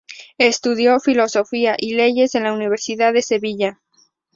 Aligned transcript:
Estudió 0.39 0.99
Filosofía 0.99 1.75
y 1.77 1.93
Leyes 1.93 2.33
en 2.33 2.45
la 2.45 2.53
Universidad 2.53 3.13
de 3.13 3.21
Sevilla. 3.21 3.79